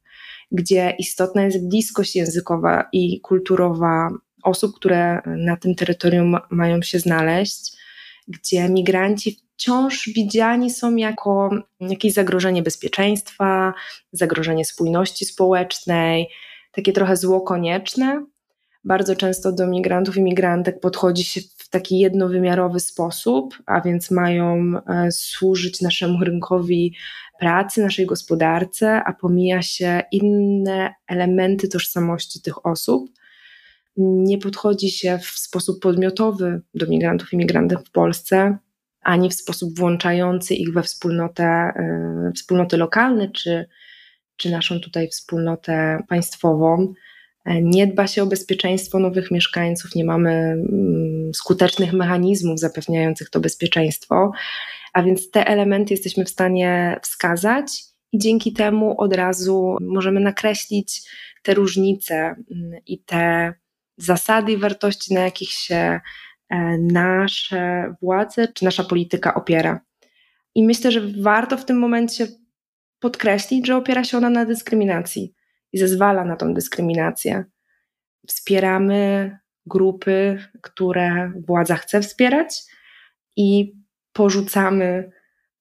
[0.51, 4.09] gdzie istotna jest bliskość językowa i kulturowa
[4.43, 7.71] osób, które na tym terytorium mają się znaleźć,
[8.27, 11.49] gdzie migranci wciąż widziani są jako
[11.79, 13.73] jakieś zagrożenie bezpieczeństwa,
[14.11, 16.27] zagrożenie spójności społecznej,
[16.71, 18.25] takie trochę zło konieczne.
[18.83, 24.71] Bardzo często do migrantów i migrantek podchodzi się w taki jednowymiarowy sposób, a więc mają
[24.87, 26.95] e, służyć naszemu rynkowi
[27.39, 33.09] pracy, naszej gospodarce, a pomija się inne elementy tożsamości tych osób
[33.97, 38.57] nie podchodzi się w sposób podmiotowy do migrantów i migrantek w Polsce,
[39.01, 43.65] ani w sposób włączający ich we wspólnotę, e, wspólnoty lokalne, czy,
[44.37, 46.93] czy naszą tutaj wspólnotę państwową.
[47.45, 53.39] E, nie dba się o bezpieczeństwo nowych mieszkańców, nie mamy mm, skutecznych mechanizmów zapewniających to
[53.39, 54.31] bezpieczeństwo,
[54.93, 61.09] a więc te elementy jesteśmy w stanie wskazać i dzięki temu od razu możemy nakreślić
[61.43, 63.53] te różnice mm, i te
[63.99, 65.75] zasady i wartości, na jakich się
[66.49, 69.79] e, nasze władze czy nasza polityka opiera.
[70.55, 72.27] I myślę, że warto w tym momencie
[72.99, 75.33] podkreślić, że opiera się ona na dyskryminacji
[75.73, 77.45] i zezwala na tą dyskryminację.
[78.27, 82.63] Wspieramy grupy, które władza chce wspierać
[83.37, 83.75] i
[84.13, 85.11] porzucamy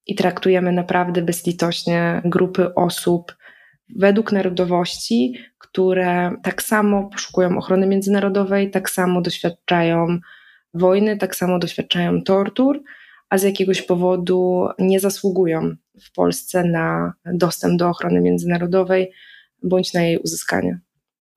[0.06, 3.36] i traktujemy naprawdę bezlitośnie grupy osób
[3.96, 10.18] według narodowości, które tak samo poszukują ochrony międzynarodowej, tak samo doświadczają
[10.74, 12.82] wojny, tak samo doświadczają tortur,
[13.30, 19.12] a z jakiegoś powodu nie zasługują w Polsce na dostęp do ochrony międzynarodowej
[19.62, 20.80] bądź na jej uzyskanie.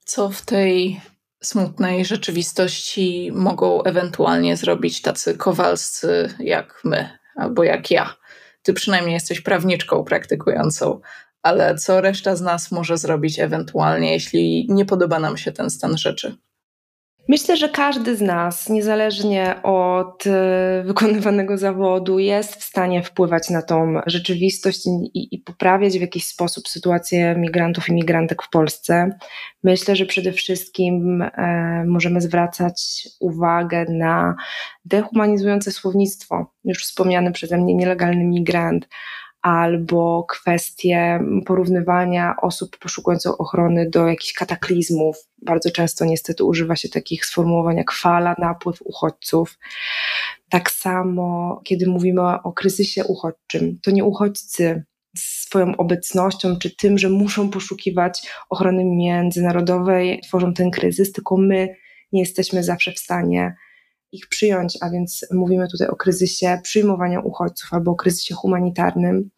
[0.06, 1.02] Co w tej
[1.44, 8.16] smutnej rzeczywistości mogą ewentualnie zrobić tacy kowalscy jak my, albo jak ja?
[8.64, 11.02] Ty przynajmniej jesteś prawniczką praktykującą,
[11.44, 15.98] ale co reszta z nas może zrobić ewentualnie, jeśli nie podoba nam się ten stan
[15.98, 16.38] rzeczy?
[17.28, 23.62] Myślę, że każdy z nas, niezależnie od e, wykonywanego zawodu, jest w stanie wpływać na
[23.62, 29.10] tą rzeczywistość i, i, poprawiać w jakiś sposób sytuację migrantów i migrantek w Polsce.
[29.64, 34.36] Myślę, że przede wszystkim e, możemy zwracać uwagę na
[34.86, 36.54] dehumanizujące słownictwo.
[36.64, 38.88] Już wspomniany przeze mnie nielegalny migrant
[39.42, 45.18] albo kwestie porównywania osób poszukujących ochrony do jakichś kataklizmów.
[45.42, 49.60] Bardzo często niestety używa się takich sformułowań jak fala, napływ uchodźców.
[50.50, 54.84] Tak samo, kiedy mówimy o kryzysie uchodźczym, to nie uchodźcy
[55.18, 61.76] swoją obecnością, czy tym, że muszą poszukiwać ochrony międzynarodowej, tworzą ten kryzys, tylko my
[62.12, 63.56] nie jesteśmy zawsze w stanie
[64.12, 69.30] ich przyjąć, a więc mówimy tutaj o kryzysie przyjmowania uchodźców albo o kryzysie humanitarnym.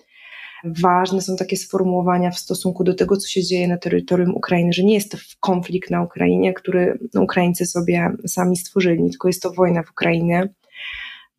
[0.66, 4.84] Ważne są takie sformułowania w stosunku do tego, co się dzieje na terytorium Ukrainy, że
[4.84, 9.84] nie jest to konflikt na Ukrainie, który Ukraińcy sobie sami stworzyli, tylko jest to wojna
[9.84, 10.50] w Ukrainie.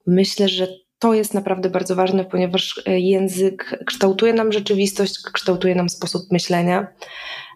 [0.06, 0.68] Myślę, że
[0.98, 6.87] to jest naprawdę bardzo ważne, ponieważ język kształtuje nam rzeczywistość, kształtuje nam sposób myślenia.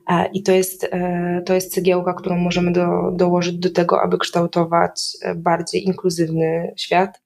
[0.08, 4.18] E, I to jest, e, to jest cegiełka, którą możemy do, dołożyć do tego, aby
[4.18, 7.22] kształtować e, bardziej inkluzywny świat.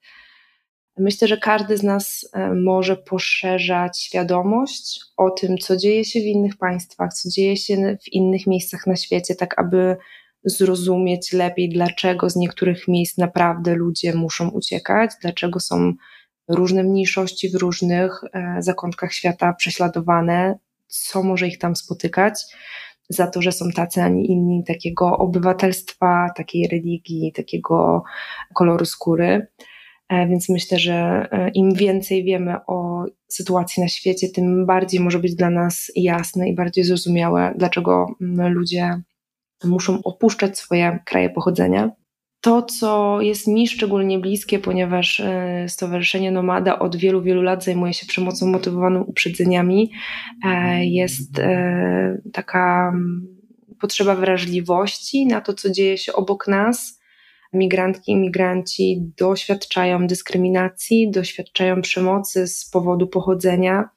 [0.98, 6.56] Myślę, że każdy z nas może poszerzać świadomość o tym, co dzieje się w innych
[6.56, 9.96] państwach, co dzieje się w innych miejscach na świecie, tak aby
[10.44, 15.92] zrozumieć lepiej, dlaczego z niektórych miejsc naprawdę ludzie muszą uciekać, dlaczego są
[16.48, 18.20] różne mniejszości w różnych
[18.58, 20.58] zakątkach świata prześladowane,
[20.92, 22.34] co może ich tam spotykać,
[23.08, 28.02] za to, że są tacy, a nie inni, takiego obywatelstwa, takiej religii, takiego
[28.54, 29.46] koloru skóry.
[30.08, 35.18] E, więc myślę, że e, im więcej wiemy o sytuacji na świecie, tym bardziej może
[35.18, 39.00] być dla nas jasne i bardziej zrozumiałe, dlaczego mm, ludzie
[39.64, 41.90] muszą opuszczać swoje kraje pochodzenia.
[42.42, 47.94] To, co jest mi szczególnie bliskie, ponieważ e, Stowarzyszenie Nomada od wielu, wielu lat zajmuje
[47.94, 49.90] się przemocą motywowaną uprzedzeniami,
[50.80, 51.40] jest
[52.32, 53.26] taka mm,
[53.80, 57.02] potrzeba wrażliwości na to, co dzieje się obok nas.
[57.52, 63.88] Migrantki i migranci doświadczają dyskryminacji, doświadczają przemocy z powodu pochodzenia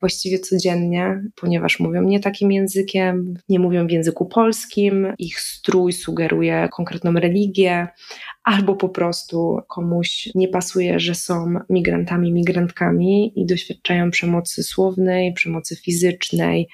[0.00, 6.68] właściwie codziennie, ponieważ mówią nie takim językiem, nie mówią w języku polskim, ich strój sugeruje
[6.72, 7.88] konkretną religię,
[8.44, 15.76] albo po prostu komuś nie pasuje, że są migrantami, migrantkami i doświadczają przemocy słownej, przemocy
[15.76, 16.68] fizycznej,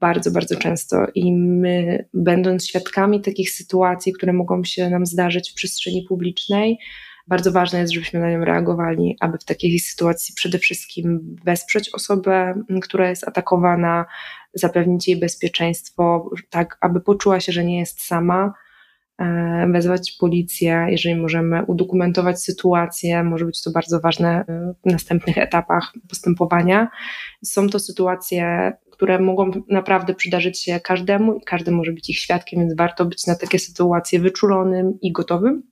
[0.00, 5.54] bardzo, bardzo często i my, będąc świadkami takich sytuacji, które mogą się nam zdarzyć w
[5.54, 6.78] przestrzeni publicznej,
[7.26, 12.62] bardzo ważne jest, żebyśmy na nią reagowali, aby w takiej sytuacji przede wszystkim wesprzeć osobę,
[12.82, 14.06] która jest atakowana,
[14.54, 18.52] zapewnić jej bezpieczeństwo, tak aby poczuła się, że nie jest sama,
[19.18, 24.44] e, wezwać policję, jeżeli możemy udokumentować sytuację, może być to bardzo ważne
[24.86, 26.88] w następnych etapach postępowania.
[27.44, 32.60] Są to sytuacje które mogą naprawdę przydarzyć się każdemu i każdy może być ich świadkiem,
[32.60, 35.62] więc warto być na takie sytuacje wyczulonym i gotowym.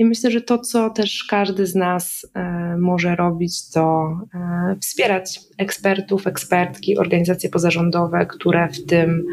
[0.00, 5.40] I myślę, że to, co też każdy z nas e, może robić, to e, wspierać
[5.58, 9.26] ekspertów, ekspertki, organizacje pozarządowe, które w tym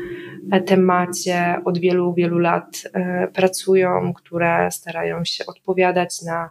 [0.52, 2.84] e, temacie od wielu, wielu lat
[3.34, 6.50] pracują, które starają się odpowiadać na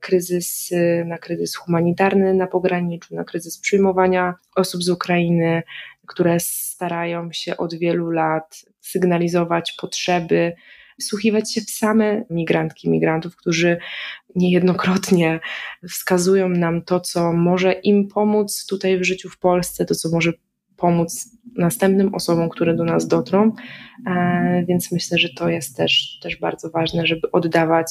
[0.00, 0.70] kryzys,
[1.04, 5.62] na kryzys humanitarny na pograniczu, na kryzys przyjmowania osób z Ukrainy,
[6.06, 10.52] które starają się od wielu lat sygnalizować potrzeby,
[11.00, 13.78] wsłuchiwać się w same migrantki, migrantów, którzy
[14.34, 15.40] niejednokrotnie
[15.88, 20.32] wskazują nam to, co może im pomóc tutaj w życiu w Polsce, to, co może
[20.76, 23.52] pomóc następnym osobom, które do nas dotrą.
[24.06, 27.86] E, więc myślę, że to jest też, też bardzo ważne, żeby oddawać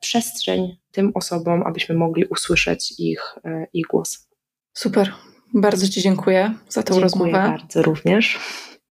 [0.00, 4.28] przestrzeń tym osobom, abyśmy mogli usłyszeć ich, e, ich głos.
[4.72, 5.12] Super.
[5.54, 7.32] Bardzo Ci dziękuję za tę dziękuję rozmowę.
[7.32, 8.38] bardzo również.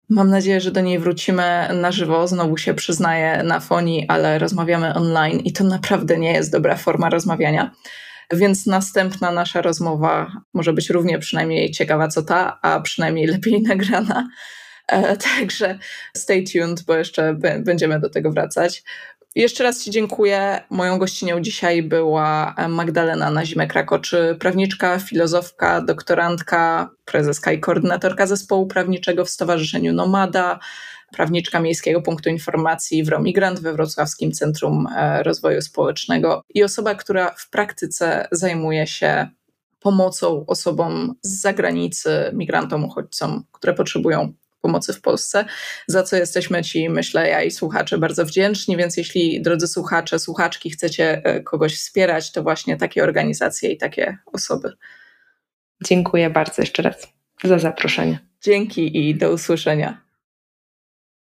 [0.10, 2.28] Mam nadzieję, że do niej wrócimy na żywo.
[2.28, 7.10] Znowu się przyznaję na foni, ale rozmawiamy online i to naprawdę nie jest dobra forma
[7.10, 7.72] rozmawiania.
[8.34, 14.28] Więc następna nasza rozmowa może być równie przynajmniej ciekawa co ta, a przynajmniej lepiej nagrana.
[14.88, 15.80] E, także
[16.18, 18.84] stay tuned, bo jeszcze będziemy do tego wracać.
[19.36, 20.62] Jeszcze raz Ci dziękuję.
[20.70, 29.30] Moją gościnią dzisiaj była Magdalena Nazimek-Rakoczy, prawniczka, filozofka, doktorantka, prezeska i koordynatorka zespołu prawniczego w
[29.30, 30.60] Stowarzyszeniu Nomada,
[31.12, 37.36] prawniczka Miejskiego Punktu Informacji w Romigrant we Wrocławskim Centrum e, Rozwoju Społecznego i osoba, która
[37.38, 39.28] w praktyce zajmuje się
[39.80, 44.34] pomocą osobom z zagranicy, migrantom, uchodźcom, które potrzebują
[44.66, 45.46] pomocy w Polsce,
[45.88, 50.70] za co jesteśmy Ci, myślę, ja i słuchacze bardzo wdzięczni, więc jeśli, drodzy słuchacze, słuchaczki,
[50.70, 54.74] chcecie e, kogoś wspierać, to właśnie takie organizacje i takie osoby.
[55.84, 57.08] Dziękuję bardzo jeszcze raz
[57.44, 58.20] za zaproszenie.
[58.42, 60.05] Dzięki i do usłyszenia.